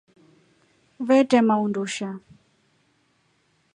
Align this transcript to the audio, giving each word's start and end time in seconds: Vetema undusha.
Vetema 1.07 1.55
undusha. 1.65 2.09